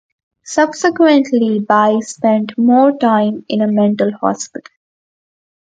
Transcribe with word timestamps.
Subsequently, 0.45 1.59
Bai 1.59 1.99
spent 1.99 2.53
some 2.55 2.97
time 2.97 3.45
in 3.47 3.61
a 3.61 3.71
mental 3.71 4.11
hospital. 4.11 4.65